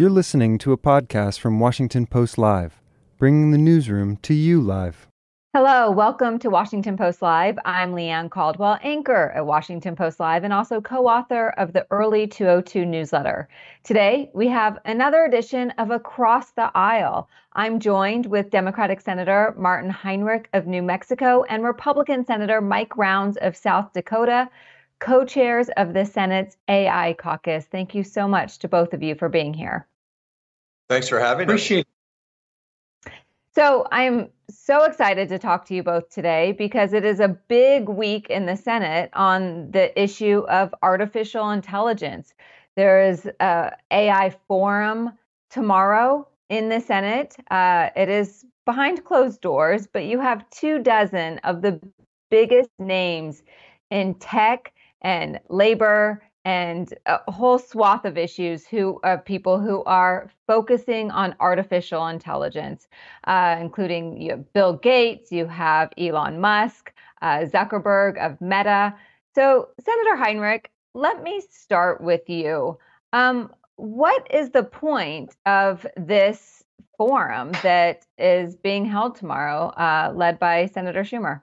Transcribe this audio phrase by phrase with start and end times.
[0.00, 2.80] You're listening to a podcast from Washington Post Live,
[3.18, 5.06] bringing the newsroom to you live.
[5.52, 7.58] Hello, welcome to Washington Post Live.
[7.66, 11.86] I'm Leigh Ann Caldwell, anchor at Washington Post Live and also co author of the
[11.90, 13.46] Early 202 newsletter.
[13.84, 17.28] Today, we have another edition of Across the Aisle.
[17.52, 23.36] I'm joined with Democratic Senator Martin Heinrich of New Mexico and Republican Senator Mike Rounds
[23.36, 24.48] of South Dakota,
[24.98, 27.66] co chairs of the Senate's AI caucus.
[27.66, 29.86] Thank you so much to both of you for being here.
[30.90, 31.54] Thanks for having me.
[31.54, 31.86] Appreciate
[33.06, 33.12] us.
[33.54, 37.88] So I'm so excited to talk to you both today because it is a big
[37.88, 42.34] week in the Senate on the issue of artificial intelligence.
[42.74, 45.12] There is a AI forum
[45.48, 47.36] tomorrow in the Senate.
[47.52, 51.80] Uh, it is behind closed doors, but you have two dozen of the
[52.32, 53.44] biggest names
[53.92, 54.72] in tech
[55.02, 61.34] and labor and a whole swath of issues who are people who are focusing on
[61.40, 62.88] artificial intelligence,
[63.24, 68.94] uh, including you Bill Gates, you have Elon Musk, uh, Zuckerberg of Meta.
[69.34, 72.78] So, Senator Heinrich, let me start with you.
[73.12, 76.64] Um, what is the point of this
[76.96, 81.42] forum that is being held tomorrow, uh, led by Senator Schumer?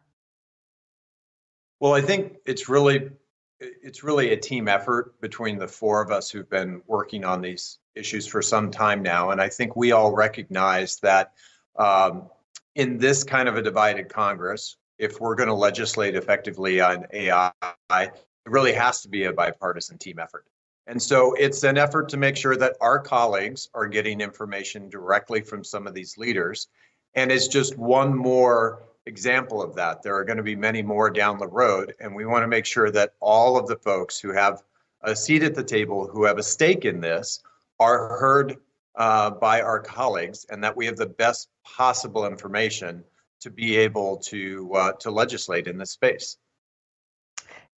[1.80, 3.11] Well, I think it's really
[3.59, 7.80] it's really a team effort between the four of us who've been working on these
[7.95, 9.31] issues for some time now.
[9.31, 11.33] And I think we all recognize that
[11.77, 12.30] um,
[12.75, 17.52] in this kind of a divided Congress, if we're going to legislate effectively on AI,
[17.89, 18.11] it
[18.45, 20.45] really has to be a bipartisan team effort.
[20.86, 25.42] And so it's an effort to make sure that our colleagues are getting information directly
[25.42, 26.67] from some of these leaders.
[27.14, 30.03] And it's just one more example of that.
[30.03, 32.66] There are going to be many more down the road, and we want to make
[32.66, 34.61] sure that all of the folks who have
[35.02, 37.41] a seat at the table, who have a stake in this,
[37.80, 38.58] are heard
[38.95, 43.03] uh, by our colleagues, and that we have the best possible information
[43.39, 46.37] to be able to uh, to legislate in this space.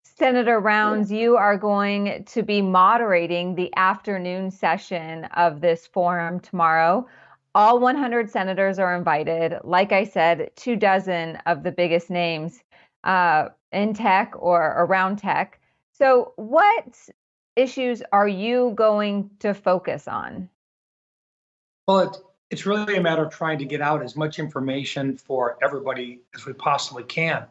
[0.03, 7.07] Senator Rounds, you are going to be moderating the afternoon session of this forum tomorrow.
[7.59, 9.59] All 100 senators are invited.
[9.65, 12.63] Like I said, two dozen of the biggest names
[13.03, 15.59] uh, in tech or around tech.
[15.91, 16.97] So, what
[17.57, 20.49] issues are you going to focus on?
[21.89, 22.17] Well, it,
[22.51, 26.47] it's really a matter of trying to get out as much information for everybody as
[26.47, 27.45] we possibly can.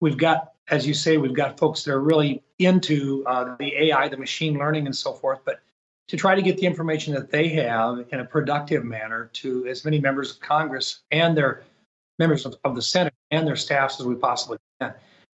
[0.00, 4.08] We've got, as you say, we've got folks that are really into uh, the AI,
[4.08, 5.38] the machine learning, and so forth.
[5.44, 5.60] But
[6.08, 9.84] to try to get the information that they have in a productive manner to as
[9.84, 11.64] many members of Congress and their
[12.18, 14.94] members of, of the Senate and their staffs as we possibly can.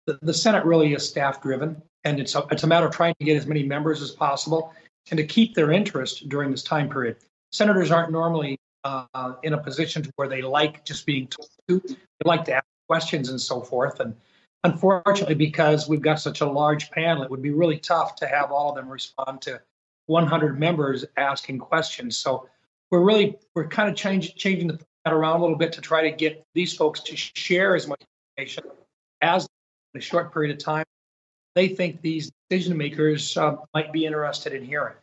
[0.08, 3.14] The, the Senate really is staff driven, and it's a, it's a matter of trying
[3.20, 4.74] to get as many members as possible
[5.10, 7.18] and to keep their interest during this time period.
[7.52, 11.80] Senators aren't normally uh, in a position to where they like just being told to,
[11.86, 14.00] they like to ask questions and so forth.
[14.00, 14.16] And
[14.64, 18.52] unfortunately, because we've got such a large panel, it would be really tough to have
[18.52, 19.62] all of them respond to
[20.12, 22.18] 100 members asking questions.
[22.18, 22.48] So
[22.92, 26.04] we're really we're kind of change, changing the that around a little bit to try
[26.04, 28.02] to get these folks to share as much
[28.38, 28.64] information
[29.22, 29.48] as
[29.96, 30.86] in a short period of time
[31.56, 34.96] they think these decision makers uh, might be interested in hearing.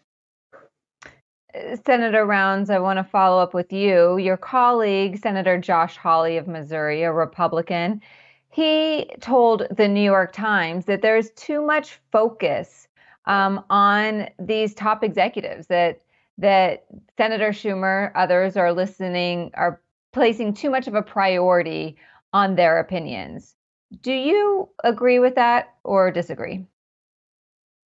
[1.84, 4.16] Senator Rounds, I want to follow up with you.
[4.18, 8.00] Your colleague, Senator Josh Hawley of Missouri, a Republican,
[8.50, 12.87] he told the New York Times that there's too much focus
[13.26, 16.00] um, on these top executives that
[16.38, 16.86] that
[17.16, 19.80] Senator Schumer, others are listening, are
[20.12, 21.96] placing too much of a priority
[22.32, 23.56] on their opinions.
[24.02, 26.64] Do you agree with that or disagree?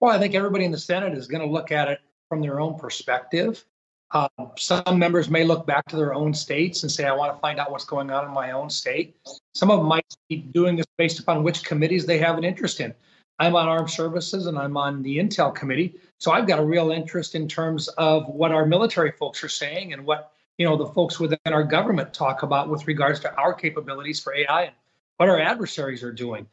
[0.00, 2.58] Well, I think everybody in the Senate is going to look at it from their
[2.58, 3.64] own perspective.
[4.12, 7.40] Um, some members may look back to their own states and say, I want to
[7.40, 9.16] find out what's going on in my own state.
[9.54, 12.80] Some of them might be doing this based upon which committees they have an interest
[12.80, 12.92] in.
[13.40, 15.94] I'm on armed services and I'm on the Intel committee.
[16.18, 19.94] So I've got a real interest in terms of what our military folks are saying
[19.94, 23.54] and what you know the folks within our government talk about with regards to our
[23.54, 24.74] capabilities for AI and
[25.16, 26.46] what our adversaries are doing.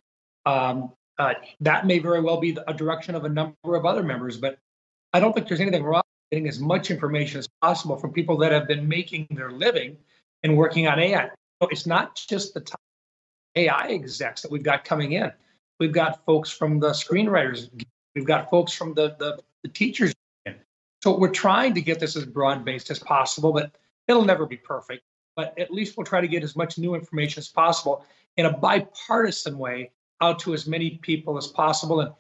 [0.45, 4.37] Um, uh, that may very well be a direction of a number of other members,
[4.37, 4.57] but
[5.11, 8.51] I don't think there's anything wrong getting as much information as possible from people that
[8.51, 9.97] have been making their living
[10.43, 11.29] and working on AI.
[11.61, 12.65] So it's not just the
[13.55, 15.31] AI execs that we've got coming in.
[15.79, 17.69] We've got folks from the screenwriters.
[18.15, 20.13] We've got folks from the, the, the teachers.
[21.03, 23.71] So we're trying to get this as broad based as possible, but
[24.07, 25.03] it'll never be perfect.
[25.35, 28.03] But at least we'll try to get as much new information as possible
[28.37, 29.91] in a bipartisan way
[30.21, 32.01] out to as many people as possible.
[32.01, 32.11] And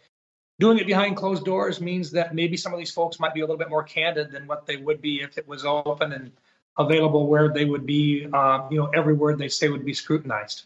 [0.59, 3.43] doing it behind closed doors means that maybe some of these folks might be a
[3.43, 6.31] little bit more candid than what they would be if it was open and
[6.77, 10.65] available where they would be, uh, you know, every word they say would be scrutinized.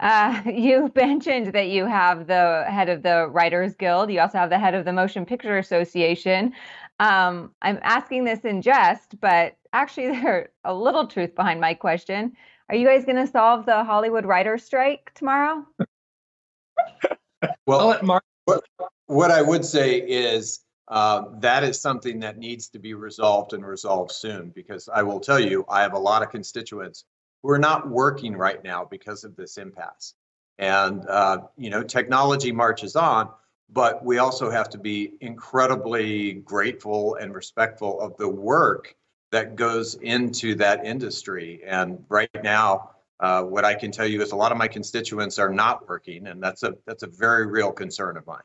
[0.00, 4.10] Uh, you mentioned that you have the head of the Writers Guild.
[4.10, 6.52] You also have the head of the Motion Picture Association.
[6.98, 12.36] Um, I'm asking this in jest, but actually, there's a little truth behind my question.
[12.68, 15.66] Are you guys going to solve the Hollywood writers' strike tomorrow?
[17.66, 18.64] well, Mark- what,
[19.06, 23.64] what I would say is uh, that is something that needs to be resolved and
[23.64, 27.04] resolved soon because I will tell you, I have a lot of constituents
[27.42, 30.14] who are not working right now because of this impasse.
[30.58, 33.30] And, uh, you know, technology marches on,
[33.70, 38.94] but we also have to be incredibly grateful and respectful of the work
[39.32, 41.62] that goes into that industry.
[41.64, 42.90] And right now,
[43.20, 46.26] uh, what I can tell you is a lot of my constituents are not working,
[46.26, 48.40] and that's a that's a very real concern of mine.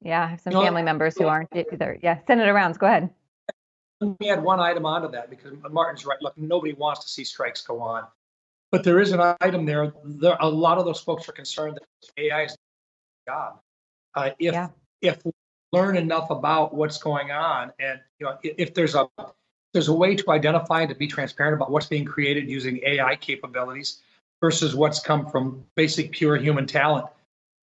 [0.00, 1.98] Yeah, I have some family members who aren't either.
[2.00, 3.10] Yeah, Senator Rounds, go ahead.
[4.00, 6.20] Let me add one item onto that because Martin's right.
[6.20, 8.04] Look, nobody wants to see strikes go on,
[8.72, 9.92] but there is an item there.
[10.04, 12.56] There, a lot of those folks are concerned that AI is
[13.26, 13.60] job.
[14.14, 14.68] Uh, if yeah.
[15.00, 15.32] if we
[15.72, 19.08] learn enough about what's going on, and you know, if, if there's a
[19.72, 23.16] there's a way to identify and to be transparent about what's being created using AI
[23.16, 24.00] capabilities
[24.40, 27.06] versus what's come from basic pure human talent,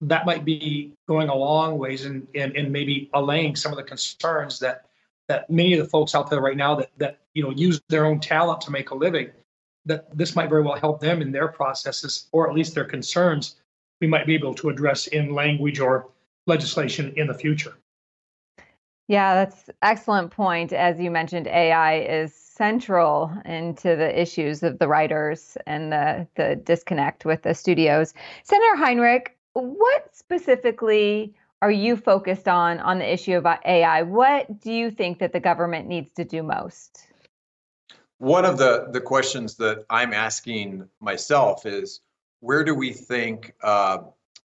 [0.01, 3.83] that might be going a long ways in, in, in maybe allaying some of the
[3.83, 4.85] concerns that
[5.27, 8.05] that many of the folks out there right now that that you know use their
[8.05, 9.29] own talent to make a living,
[9.85, 13.55] that this might very well help them in their processes or at least their concerns
[14.01, 16.09] we might be able to address in language or
[16.47, 17.77] legislation in the future.
[19.07, 20.73] Yeah, that's excellent point.
[20.73, 26.55] As you mentioned, AI is central into the issues of the writers and the, the
[26.55, 28.13] disconnect with the studios.
[28.43, 34.01] Senator Heinrich, what specifically are you focused on on the issue of AI?
[34.01, 37.07] What do you think that the government needs to do most?
[38.17, 42.01] One of the, the questions that I'm asking myself is
[42.39, 43.99] where do we think, uh,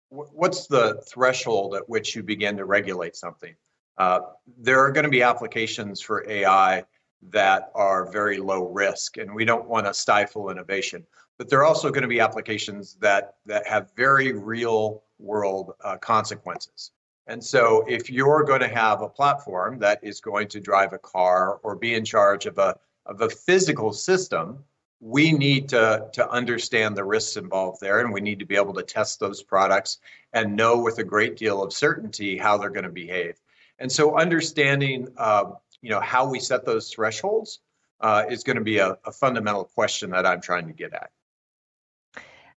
[0.09, 3.55] what's the threshold at which you begin to regulate something?
[3.97, 4.19] Uh,
[4.57, 6.83] there are going to be applications for AI
[7.29, 11.05] that are very low risk, and we don't want to stifle innovation.
[11.39, 15.97] But there are also going to be applications that that have very real world uh,
[15.97, 16.91] consequences.
[17.27, 20.97] And so, if you're going to have a platform that is going to drive a
[20.97, 24.63] car or be in charge of a of a physical system,
[24.99, 28.73] we need to to understand the risks involved there, and we need to be able
[28.73, 29.99] to test those products
[30.33, 33.39] and know with a great deal of certainty how they're going to behave.
[33.79, 35.51] And so understanding, uh,
[35.81, 37.59] you know, how we set those thresholds
[37.99, 41.11] uh, is going to be a, a, fundamental question that I'm trying to get at.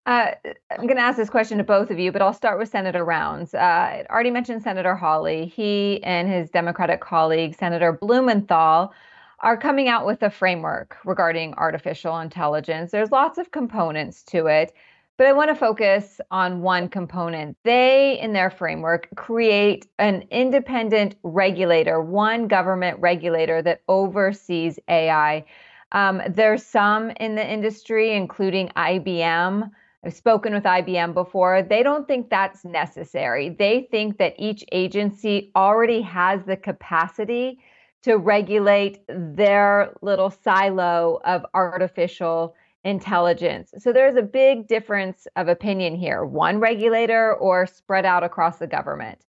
[0.07, 0.31] Uh,
[0.71, 3.03] I'm going to ask this question to both of you, but I'll start with Senator
[3.03, 3.53] Rounds.
[3.53, 5.47] Uh, already mentioned Senator Hawley.
[5.47, 8.93] He and his Democratic colleague, Senator Blumenthal,
[9.41, 12.91] are coming out with a framework regarding artificial intelligence.
[12.91, 14.73] There's lots of components to it.
[15.17, 17.57] But I want to focus on one component.
[17.63, 25.43] They, in their framework, create an independent regulator, one government regulator that oversees AI.
[25.91, 29.69] Um, there's some in the industry, including IBM.
[30.07, 31.61] I've spoken with IBM before.
[31.61, 33.49] They don't think that's necessary.
[33.49, 37.59] They think that each agency already has the capacity
[38.03, 42.55] to regulate their little silo of artificial
[42.85, 43.73] intelligence.
[43.79, 48.67] So there's a big difference of opinion here one regulator or spread out across the
[48.67, 49.19] government.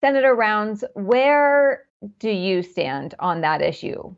[0.00, 1.86] Senator Rounds, where
[2.20, 4.14] do you stand on that issue?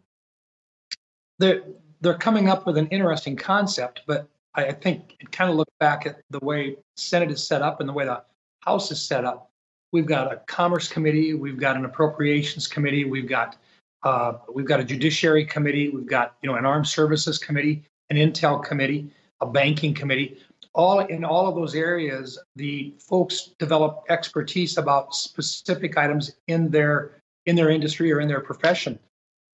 [1.38, 1.62] They're,
[2.02, 6.06] they're coming up with an interesting concept, but I think it kind of looks back
[6.06, 8.23] at the way Senate is set up and the way the
[8.61, 9.50] House is set up.
[9.92, 13.56] We've got a Commerce Committee, we've got an Appropriations Committee, we've got
[14.04, 18.16] uh, we've got a Judiciary Committee, we've got you know an Armed Services Committee, an
[18.16, 20.38] Intel committee, a banking committee.
[20.75, 27.23] All in all of those areas, the folks develop expertise about specific items in their
[27.47, 28.99] in their industry or in their profession.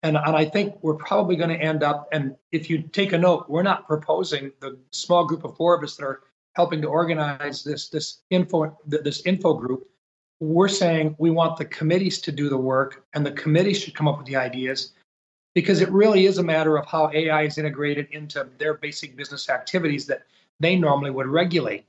[0.06, 3.18] And, and I think we're probably going to end up, and if you take a
[3.18, 6.22] note, we're not proposing the small group of four of us that are
[6.54, 9.90] helping to organize this this info this info group.
[10.40, 14.08] We're saying we want the committees to do the work, and the committees should come
[14.08, 14.94] up with the ideas,
[15.56, 19.50] because it really is a matter of how AI is integrated into their basic business
[19.50, 20.22] activities that
[20.60, 21.86] they normally would regulate.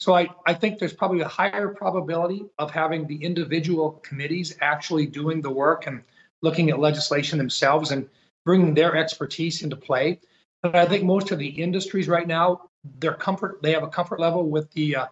[0.00, 5.06] So I, I think there's probably a higher probability of having the individual committees actually
[5.06, 6.02] doing the work and
[6.42, 8.08] looking at legislation themselves and
[8.44, 10.20] bringing their expertise into play.
[10.62, 14.20] But I think most of the industries right now, their comfort, they have a comfort
[14.20, 15.06] level with the uh,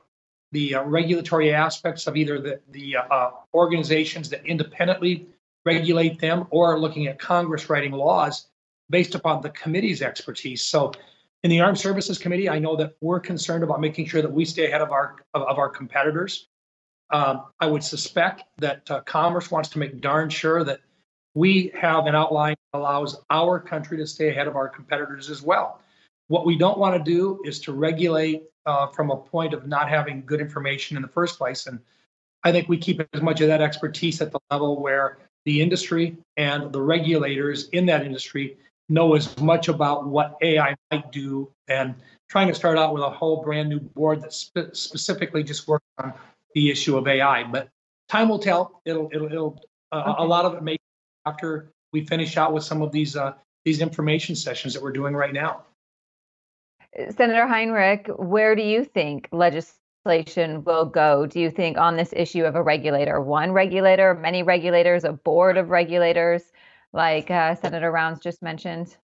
[0.53, 5.27] the uh, regulatory aspects of either the, the uh, organizations that independently
[5.67, 8.49] regulate them or looking at Congress writing laws
[8.89, 10.65] based upon the committee's expertise.
[10.65, 10.93] So
[11.43, 14.45] in the Armed Services Committee, I know that we're concerned about making sure that we
[14.45, 16.49] stay ahead of our of, of our competitors.
[17.11, 20.81] Um, I would suspect that uh, Commerce wants to make darn sure that
[21.35, 25.43] we have an outline that allows our country to stay ahead of our competitors as
[25.43, 25.81] well.
[26.29, 29.89] What we don't want to do is to regulate uh, from a point of not
[29.89, 31.67] having good information in the first place.
[31.67, 31.81] And
[32.45, 36.19] I think we keep as much of that expertise at the level where the industry
[36.37, 38.59] and the regulators in that industry
[38.89, 41.95] know as much about what AI might do and
[42.29, 45.85] trying to start out with a whole brand new board that spe- specifically just works
[45.99, 46.13] on
[46.55, 47.45] the issue of AI.
[47.45, 47.69] But
[48.09, 48.81] time will tell.
[48.85, 49.61] It'll it'll, it'll
[49.93, 50.23] uh, okay.
[50.23, 50.77] a lot of it may
[51.29, 53.33] after we finish out with some of these uh,
[53.65, 55.65] these information sessions that we're doing right now.
[57.11, 61.27] Senator Heinrich, where do you think legislation will go?
[61.27, 65.59] Do you think on this issue of a regulator, one regulator, many regulators, a board
[65.59, 66.43] of regulators,
[66.93, 68.97] like uh, Senator Rounds just mentioned?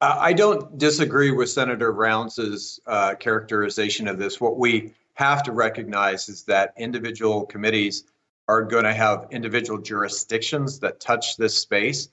[0.00, 4.40] Uh, I don't disagree with Senator Rounds's uh, characterization of this.
[4.40, 8.04] What we have to recognize is that individual committees
[8.50, 12.08] are going to have individual jurisdictions that touch this space,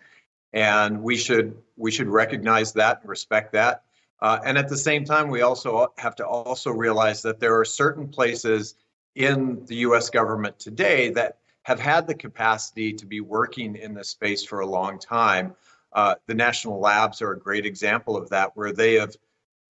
[0.53, 3.84] and we should we should recognize that and respect that.
[4.22, 7.65] Uh, and at the same time, we also have to also realize that there are
[7.65, 8.75] certain places
[9.15, 10.12] in the U.S.
[10.12, 14.65] government today that have had the capacity to be working in this space for a
[14.65, 15.56] long time.
[15.91, 19.15] Uh, the national labs are a great example of that, where they have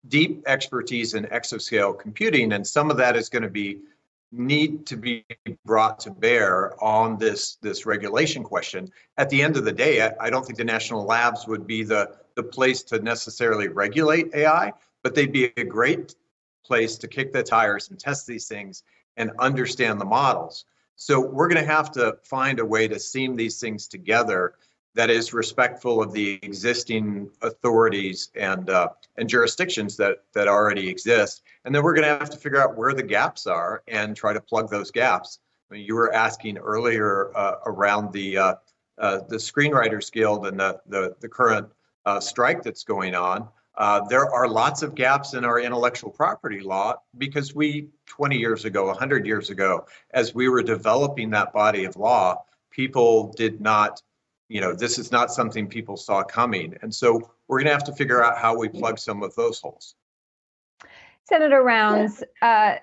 [0.09, 3.79] deep expertise in exascale computing, and some of that is going to be
[4.33, 5.25] need to be
[5.65, 8.89] brought to bear on this this regulation question.
[9.17, 11.83] At the end of the day, I, I, don't think the national labs would be
[11.83, 16.15] the the place to necessarily regulate AI, but they'd be a great
[16.65, 18.83] place to kick the tires and test these things
[19.17, 20.65] and understand the models.
[20.97, 24.55] So we're going to have to find a way to seam these things together
[24.97, 28.89] that is respectful of the existing authorities and uh,
[29.19, 31.43] and jurisdictions that that already exist.
[31.65, 34.33] And then we're going to have to figure out where the gaps are and try
[34.33, 35.39] to plug those gaps.
[35.71, 38.55] I mean, you were asking earlier uh, around the uh,
[38.99, 41.69] uh the Screenwriters Guild and the the, the current
[42.07, 43.49] uh, strike that's going on.
[43.77, 48.65] Uh, there are lots of gaps in our intellectual property law because we 20 years
[48.65, 54.03] ago 100 years ago as we were developing that body of law people did not
[54.49, 56.77] you know, this is not something people saw coming.
[56.83, 59.61] And so we're going to have to figure out how we plug some of those
[59.61, 59.95] holes.
[61.25, 62.77] Senator Rounds, uh,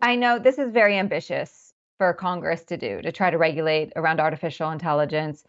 [0.00, 4.20] I know this is very ambitious for Congress to do to try to regulate around
[4.20, 5.44] artificial intelligence.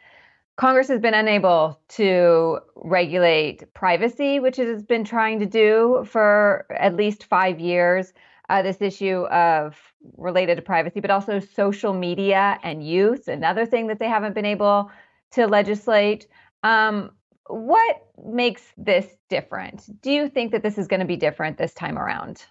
[0.56, 6.66] Congress has been unable to regulate privacy, which it has been trying to do for
[6.72, 8.14] at least five years.
[8.50, 9.78] Uh, this issue of
[10.18, 14.46] related to privacy, but also social media and youth, another thing that they haven't been
[14.46, 14.90] able
[15.32, 16.28] to legislate.
[16.64, 17.12] Um,
[17.48, 20.02] what makes this different?
[20.02, 22.46] Do you think that this is going to be different this time around?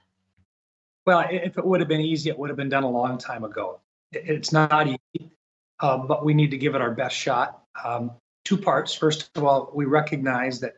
[1.06, 3.44] Well, if it would have been easy, it would have been done a long time
[3.44, 3.80] ago.
[4.12, 5.30] It's not easy,
[5.80, 7.62] uh, but we need to give it our best shot.
[7.82, 8.10] Um,
[8.44, 8.94] two parts.
[8.94, 10.76] First of all, we recognize that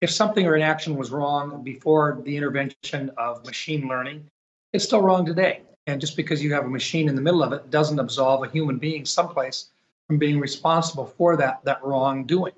[0.00, 4.28] if something or an action was wrong before the intervention of machine learning,
[4.72, 5.62] it's still wrong today.
[5.86, 8.48] And just because you have a machine in the middle of it doesn't absolve a
[8.50, 9.70] human being someplace
[10.10, 12.52] from being responsible for that that wrongdoing.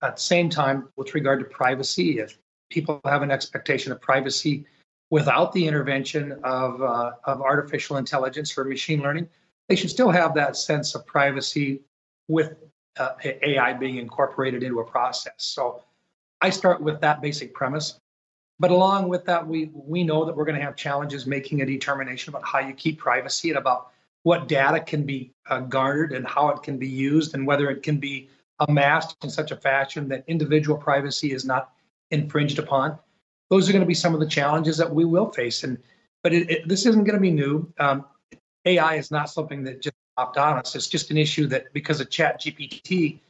[0.00, 2.38] At the same time, with regard to privacy, if
[2.70, 4.64] people have an expectation of privacy
[5.10, 9.28] without the intervention of uh, of artificial intelligence or machine learning,
[9.68, 11.82] they should still have that sense of privacy
[12.28, 12.54] with
[12.98, 15.34] uh, AI being incorporated into a process.
[15.36, 15.82] So
[16.40, 18.00] I start with that basic premise.
[18.58, 21.66] But along with that, we we know that we're going to have challenges making a
[21.66, 23.90] determination about how you keep privacy and about
[24.26, 27.84] what data can be uh, garnered and how it can be used and whether it
[27.84, 28.28] can be
[28.58, 31.70] amassed in such a fashion that individual privacy is not
[32.10, 32.98] infringed upon.
[33.50, 35.62] Those are going to be some of the challenges that we will face.
[35.62, 35.78] And
[36.24, 37.72] but it, it, this isn't going to be new.
[37.78, 38.04] Um,
[38.64, 40.74] AI is not something that just popped on us.
[40.74, 43.20] It's just an issue that because of Chat GPT,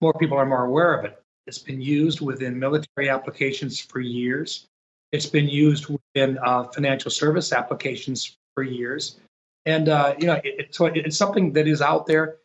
[0.00, 1.22] more people are more aware of it.
[1.46, 4.68] It's been used within military applications for years.
[5.12, 9.20] It's been used within uh, financial service applications for years.
[9.66, 12.36] And uh, you know, so it, it's something that is out there.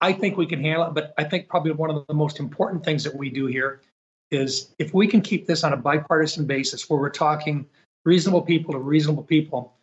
[0.00, 2.84] I think we can handle it, but I think probably one of the most important
[2.84, 3.82] things that we do here
[4.30, 7.66] is if we can keep this on a bipartisan basis, where we're talking
[8.04, 9.74] reasonable people to reasonable people,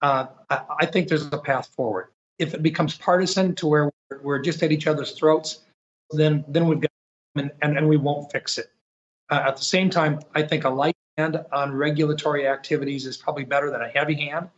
[0.00, 2.08] uh, I, I, think there's a path forward.
[2.38, 5.60] If it becomes partisan to where we're, we're just at each other's throats,
[6.10, 6.90] then then we've got
[7.34, 8.70] and, and, and we won't fix it.
[9.30, 13.44] Uh, at the same time, I think a light hand on regulatory activities is probably
[13.44, 14.48] better than a heavy hand.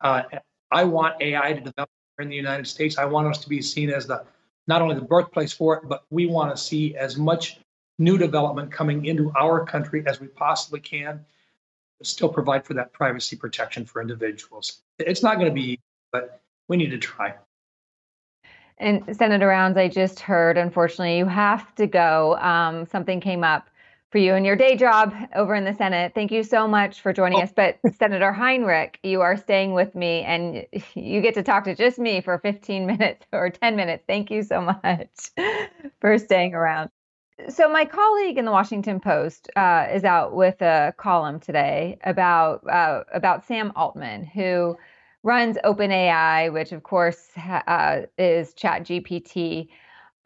[0.00, 0.22] Uh,
[0.70, 2.98] I want AI to develop in the United States.
[2.98, 4.24] I want us to be seen as the
[4.66, 7.60] not only the birthplace for it, but we want to see as much
[7.98, 11.24] new development coming into our country as we possibly can,
[12.02, 14.82] still provide for that privacy protection for individuals.
[14.98, 15.80] It's not going to be,
[16.12, 17.34] but we need to try.
[18.78, 22.36] And Senator Rounds, I just heard, unfortunately, you have to go.
[22.38, 23.69] Um, something came up
[24.10, 26.12] for you in your day job over in the Senate.
[26.14, 27.42] Thank you so much for joining oh.
[27.42, 27.52] us.
[27.54, 31.98] But Senator Heinrich, you are staying with me and you get to talk to just
[31.98, 34.04] me for 15 minutes or 10 minutes.
[34.06, 35.30] Thank you so much
[36.00, 36.90] for staying around.
[37.48, 42.68] So, my colleague in the Washington Post uh, is out with a column today about
[42.68, 44.76] uh, about Sam Altman, who
[45.22, 49.68] runs OpenAI, which of course uh, is ChatGPT,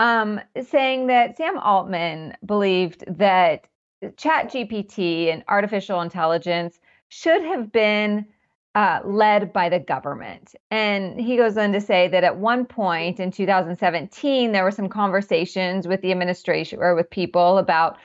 [0.01, 3.69] um, saying that Sam Altman believed that
[4.17, 8.27] ChatGPT and artificial intelligence should have been
[8.75, 10.55] uh, led by the government.
[10.71, 14.89] And he goes on to say that at one point in 2017, there were some
[14.89, 17.99] conversations with the administration or with people about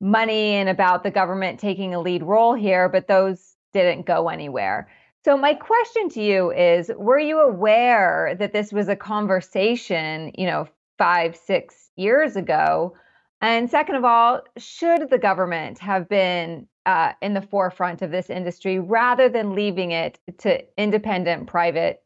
[0.00, 4.88] money and about the government taking a lead role here, but those didn't go anywhere.
[5.24, 10.46] So, my question to you is Were you aware that this was a conversation, you
[10.46, 10.66] know,
[10.98, 12.94] five, six years ago?
[13.40, 18.28] And second of all, should the government have been uh, in the forefront of this
[18.28, 22.02] industry rather than leaving it to independent private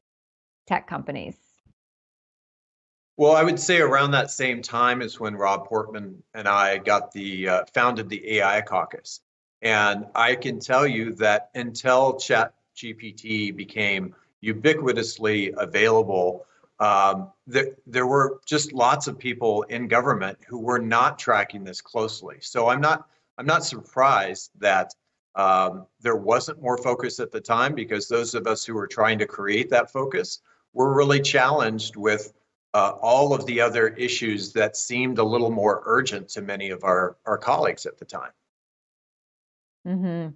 [0.67, 1.37] tech companies?
[3.17, 7.13] Well, I would say around that same time is when Rob Portman and I got
[7.13, 9.21] the uh, founded the AI Caucus,
[9.63, 16.45] and I can tell you that until Chat GPT became ubiquitously available
[16.81, 21.81] um, there, there were just lots of people in government who were not tracking this
[21.81, 22.37] closely.
[22.41, 24.95] So I'm not I'm not surprised that
[25.35, 29.19] um, there wasn't more focus at the time because those of us who were trying
[29.19, 30.41] to create that focus
[30.73, 32.33] were really challenged with
[32.75, 36.85] uh, all of the other issues that seemed a little more urgent to many of
[36.85, 38.31] our, our colleagues at the time.
[39.87, 40.29] Mm-hmm.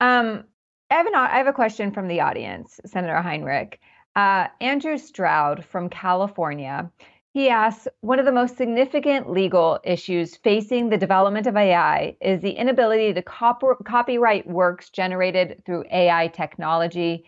[0.00, 0.44] Um,
[0.90, 3.80] I, have an, I have a question from the audience, Senator Heinrich.
[4.16, 6.90] Uh, Andrew Stroud from California.
[7.32, 12.40] He asks One of the most significant legal issues facing the development of AI is
[12.40, 17.24] the inability to cop- copyright works generated through AI technology.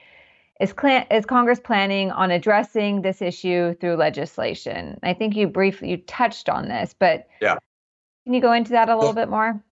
[0.60, 4.98] Is, cl- is Congress planning on addressing this issue through legislation?
[5.04, 7.56] I think you briefly you touched on this, but yeah.
[8.24, 9.62] can you go into that a little well, bit more?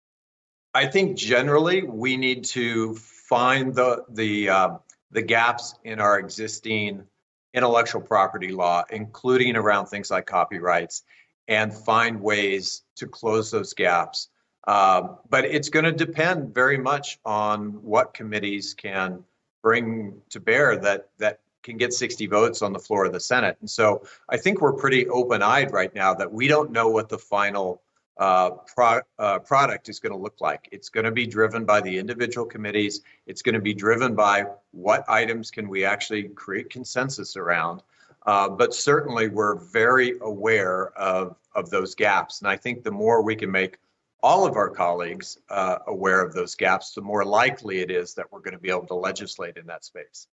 [0.74, 4.68] I think generally we need to find the the uh,
[5.10, 7.04] the gaps in our existing
[7.52, 11.02] intellectual property law, including around things like copyrights,
[11.48, 14.28] and find ways to close those gaps.
[14.66, 19.24] Um, but it's going to depend very much on what committees can
[19.62, 23.56] bring to bear that that can get 60 votes on the floor of the Senate.
[23.60, 27.18] And so I think we're pretty open-eyed right now that we don't know what the
[27.18, 27.82] final
[28.18, 30.68] uh, pro, uh, product is going to look like.
[30.72, 33.00] It's going to be driven by the individual committees.
[33.26, 37.82] It's going to be driven by what items can we actually create consensus around.
[38.26, 42.40] Uh, but certainly, we're very aware of, of those gaps.
[42.40, 43.78] And I think the more we can make
[44.22, 48.30] all of our colleagues uh, aware of those gaps, the more likely it is that
[48.30, 50.26] we're going to be able to legislate in that space.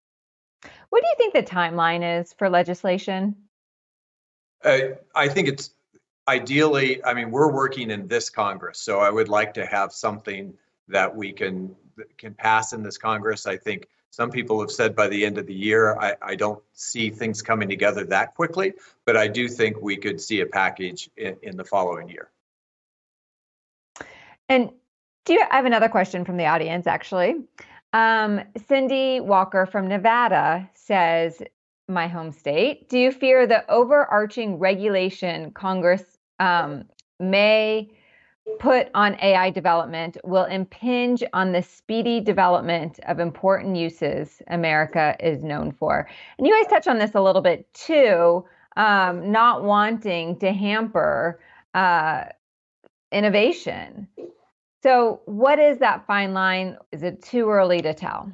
[0.90, 3.36] What do you think the timeline is for legislation?
[4.64, 4.78] Uh,
[5.14, 5.70] I think it's
[6.28, 10.54] ideally, I mean, we're working in this Congress, so I would like to have something
[10.88, 11.74] that we can
[12.18, 13.46] can pass in this Congress.
[13.46, 15.96] I think some people have said by the end of the year.
[15.98, 20.20] I, I don't see things coming together that quickly, but I do think we could
[20.20, 22.30] see a package in, in the following year.
[24.48, 24.70] And
[25.24, 27.36] do you I have another question from the audience actually?
[27.92, 31.42] Um, Cindy Walker from Nevada says,
[31.88, 32.88] my home state.
[32.88, 36.84] Do you fear the overarching regulation Congress um,
[37.18, 37.90] may
[38.58, 45.42] put on AI development will impinge on the speedy development of important uses America is
[45.42, 46.08] known for.
[46.38, 48.44] And you guys touch on this a little bit too,
[48.76, 51.40] um, not wanting to hamper
[51.74, 52.24] uh,
[53.12, 54.08] innovation.
[54.82, 56.76] So, what is that fine line?
[56.92, 58.30] Is it too early to tell?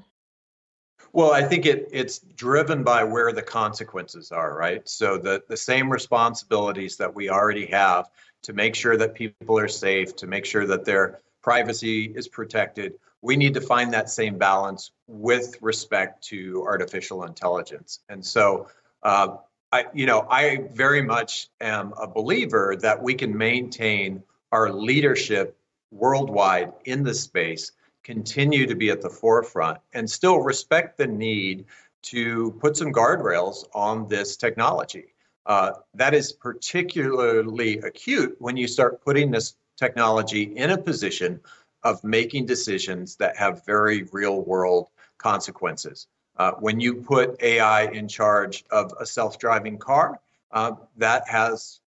[1.15, 4.89] Well, I think it it's driven by where the consequences are, right?
[4.89, 8.11] So the the same responsibilities that we already have
[8.43, 12.95] to make sure that people are safe, to make sure that their privacy is protected,
[13.21, 18.01] we need to find that same balance with respect to artificial intelligence.
[18.09, 18.69] And so,
[19.03, 19.37] uh,
[19.71, 25.57] I you know I very much am a believer that we can maintain our leadership
[25.91, 27.73] worldwide in this space
[28.03, 31.65] continue to be at the forefront and still respect the need
[32.03, 35.15] to put some guardrails on this technology.
[35.47, 41.41] Uh, that is particularly acute when you start putting this technology in a position
[41.83, 44.87] of making decisions that have very real world
[45.19, 46.07] consequences.
[46.37, 50.21] Uh, when you put AI in charge of a self driving car,
[50.53, 51.81] uh, that has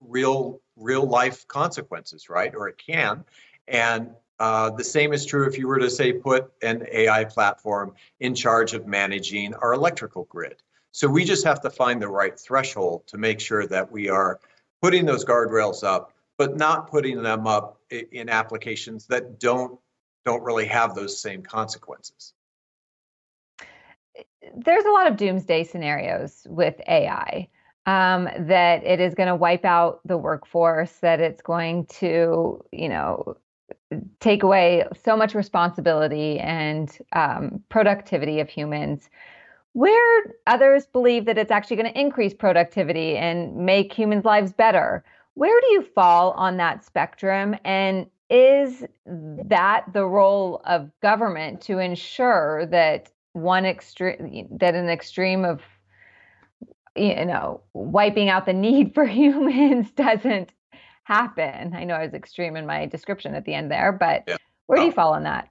[0.00, 2.54] real real life consequences, right?
[2.54, 3.24] Or it can.
[3.68, 4.10] And
[4.42, 8.34] uh, the same is true if you were to say put an AI platform in
[8.34, 10.56] charge of managing our electrical grid.
[10.90, 14.40] So we just have to find the right threshold to make sure that we are
[14.80, 19.78] putting those guardrails up, but not putting them up in applications that don't
[20.24, 22.34] don't really have those same consequences.
[24.56, 27.48] There's a lot of doomsday scenarios with AI.
[27.84, 32.88] Um, that it is going to wipe out the workforce, that it's going to, you
[32.88, 33.36] know,
[34.20, 39.08] take away so much responsibility and um, productivity of humans
[39.72, 45.02] where others believe that it's actually going to increase productivity and make humans' lives better.
[45.34, 47.56] Where do you fall on that spectrum?
[47.64, 55.44] And is that the role of government to ensure that one extreme, that an extreme
[55.44, 55.62] of,
[56.94, 60.52] you know, wiping out the need for humans doesn't
[61.04, 61.74] happen?
[61.74, 64.36] I know I was extreme in my description at the end there, but yeah.
[64.66, 65.48] where do you fall on that?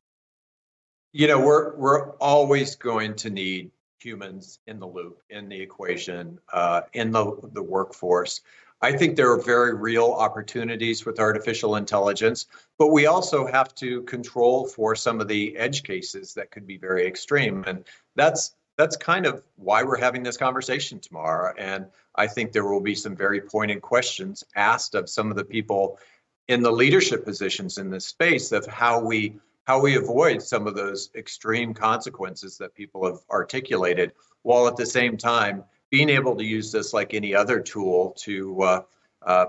[1.13, 6.39] You know, we're we're always going to need humans in the loop, in the equation,
[6.51, 8.41] uh, in the, the workforce.
[8.81, 12.47] I think there are very real opportunities with artificial intelligence,
[12.79, 16.77] but we also have to control for some of the edge cases that could be
[16.77, 17.63] very extreme.
[17.67, 17.83] And
[18.15, 21.53] that's that's kind of why we're having this conversation tomorrow.
[21.55, 25.45] And I think there will be some very pointed questions asked of some of the
[25.45, 25.99] people
[26.47, 30.73] in the leadership positions in this space of how we how we avoid some of
[30.73, 36.43] those extreme consequences that people have articulated, while at the same time being able to
[36.43, 38.81] use this like any other tool to uh,
[39.21, 39.45] uh,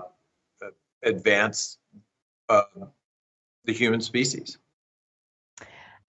[1.01, 1.79] advance
[2.49, 2.61] uh,
[3.65, 4.59] the human species.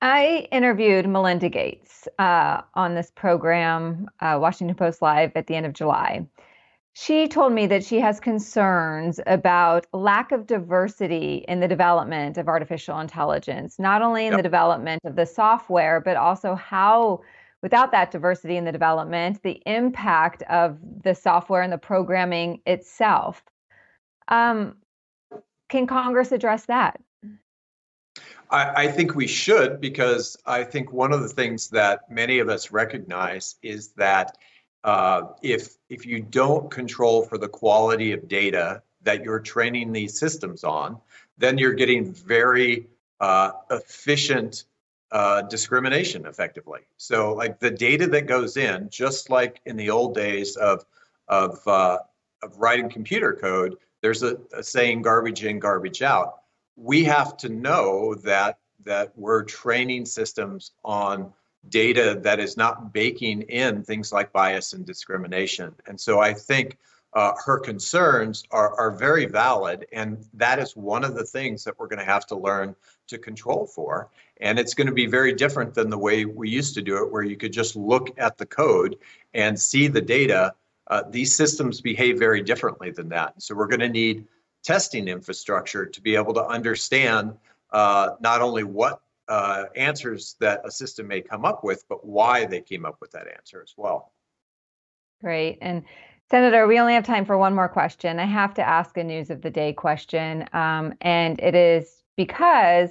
[0.02, 5.66] I interviewed Melinda Gates uh, on this program, uh, Washington Post Live, at the end
[5.66, 6.26] of July.
[6.96, 12.46] She told me that she has concerns about lack of diversity in the development of
[12.46, 14.38] artificial intelligence, not only in yep.
[14.38, 17.20] the development of the software, but also how,
[17.62, 23.42] without that diversity in the development, the impact of the software and the programming itself.
[24.28, 24.76] Um,
[25.68, 27.00] can Congress address that?
[28.54, 32.48] I, I, think we should because I think one of the things that many of
[32.48, 34.38] us recognize is that
[34.84, 40.18] uh, if if you don't control for the quality of data that you're training these
[40.18, 41.00] systems on,
[41.36, 42.86] then you're getting very
[43.18, 44.64] uh, efficient
[45.10, 46.80] uh, discrimination effectively.
[46.96, 50.84] So like the data that goes in, just like in the old days of
[51.26, 51.98] of uh,
[52.42, 56.43] of writing computer code, there's a, a saying garbage in, garbage out.
[56.76, 61.32] We have to know that that we're training systems on
[61.68, 65.74] data that is not baking in things like bias and discrimination.
[65.86, 66.76] And so I think
[67.14, 69.86] uh, her concerns are, are very valid.
[69.92, 72.74] And that is one of the things that we're going to have to learn
[73.06, 74.10] to control for.
[74.40, 77.10] And it's going to be very different than the way we used to do it,
[77.10, 78.96] where you could just look at the code
[79.32, 80.54] and see the data.
[80.88, 83.40] Uh, these systems behave very differently than that.
[83.40, 84.26] So we're going to need
[84.64, 87.34] testing infrastructure to be able to understand
[87.70, 92.44] uh, not only what uh, answers that a system may come up with, but why
[92.44, 94.12] they came up with that answer as well.
[95.20, 95.58] Great.
[95.60, 95.84] And
[96.30, 98.18] Senator, we only have time for one more question.
[98.18, 100.48] I have to ask a news of the day question.
[100.52, 102.90] Um, and it is because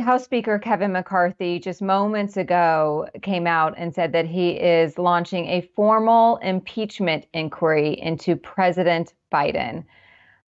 [0.00, 5.46] House Speaker Kevin McCarthy just moments ago came out and said that he is launching
[5.46, 9.84] a formal impeachment inquiry into President Biden.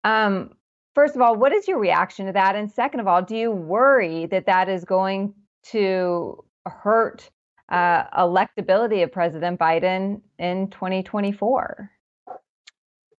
[0.04, 0.54] Um,
[0.94, 2.56] first of all, what is your reaction to that?
[2.56, 5.34] And second of all, do you worry that that is going
[5.70, 7.30] to hurt
[7.68, 11.90] uh, electability of President Biden in 2024?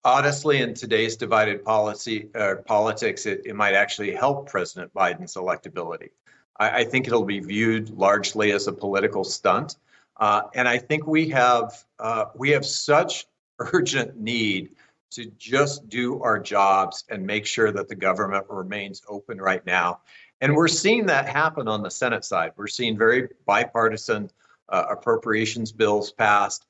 [0.06, 6.10] Honestly, in today's divided policy uh, politics, it, it, might actually help President Biden's electability.
[6.58, 9.76] I, I, think it'll be viewed largely as a political stunt,
[10.18, 13.26] uh, and I think we have uh, we have such
[13.60, 14.76] urgent need
[15.12, 20.02] to just do our jobs and make sure that the government remains open right now.
[20.42, 22.54] And we're seeing that happen on the Senate side.
[22.56, 24.30] We're seeing very bipartisan
[24.70, 26.66] uh, appropriations bills passed.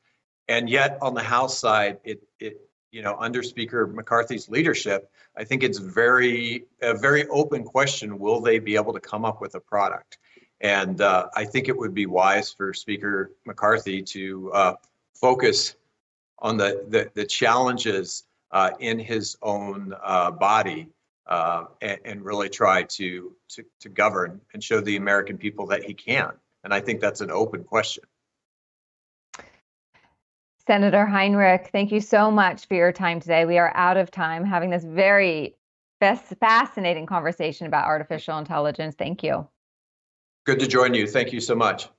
[0.48, 5.44] And yet on the House side, it, it, you know, under Speaker McCarthy's leadership, I
[5.44, 9.54] think it's very, a very open question, will they be able to come up with
[9.56, 10.18] a product?
[10.62, 14.74] And uh, I think it would be wise for Speaker McCarthy to uh,
[15.14, 15.76] focus
[16.40, 20.90] on the, the, the challenges uh, in his own uh, body
[21.28, 25.84] uh, and, and, really try to, to, to govern and show the American people that
[25.84, 26.32] he can.
[26.64, 28.04] And I think that's an open question.
[30.66, 33.46] Senator Heinrich, thank you so much for your time today.
[33.46, 35.56] We are out of time having this very
[36.00, 38.96] fascinating conversation about artificial intelligence.
[38.98, 39.48] Thank you.
[40.46, 41.08] Good to join you.
[41.08, 41.90] Thank you so much.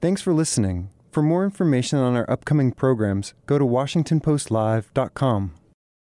[0.00, 0.90] Thanks for listening.
[1.10, 5.52] For more information on our upcoming programs, go to WashingtonPostLive.com.